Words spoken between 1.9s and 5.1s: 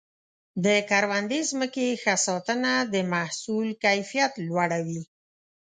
ښه ساتنه د محصول کیفیت لوړوي.